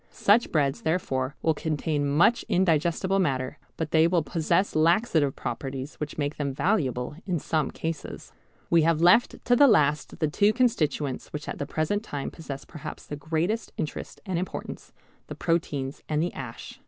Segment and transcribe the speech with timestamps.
[0.09, 6.17] Such breads therefore will contain much indigestible matter, but they will possess laxative properties which
[6.17, 8.33] make them valuable in some cases.
[8.71, 12.65] We have left to the last the two constituents which at the present time possess
[12.65, 14.91] perhaps the greatest interest and importance,
[15.27, 16.79] the proteins and the ash.